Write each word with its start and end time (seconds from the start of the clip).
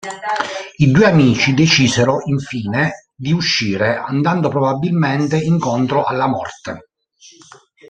I 0.77 0.89
due 0.89 1.05
amici 1.05 1.53
decisero, 1.53 2.21
infine, 2.25 3.09
di 3.15 3.31
uscire, 3.33 3.97
andando 3.97 4.49
probabilmente 4.49 5.37
incontro 5.37 6.03
alla 6.05 6.25
morte. 6.25 6.89